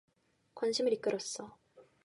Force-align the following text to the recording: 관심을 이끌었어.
관심을 0.55 0.93
이끌었어. 0.93 1.59